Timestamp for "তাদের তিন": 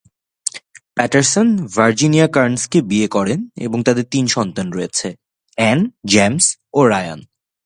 3.83-4.25